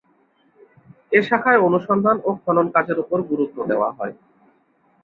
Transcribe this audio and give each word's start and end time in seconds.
এ 1.11 1.19
শাখায় 1.27 1.63
অনুসন্ধান 1.67 2.17
ও 2.23 2.29
খনন 2.41 2.67
কাজের 2.75 2.97
উপর 3.03 3.17
গুরুত্ব 3.29 3.57
দেওয়া 3.69 3.89
হয়। 3.97 4.13